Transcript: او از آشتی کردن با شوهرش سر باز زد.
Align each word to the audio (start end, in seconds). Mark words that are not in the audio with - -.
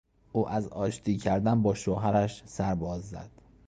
او 0.31 0.49
از 0.49 0.67
آشتی 0.67 1.17
کردن 1.17 1.61
با 1.61 1.73
شوهرش 1.73 2.43
سر 2.45 2.75
باز 2.75 3.01
زد. 3.09 3.31